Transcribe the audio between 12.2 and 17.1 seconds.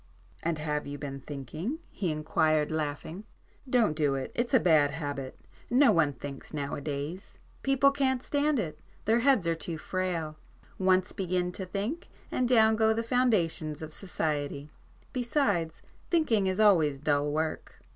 and down go the foundations of society,—besides thinking is always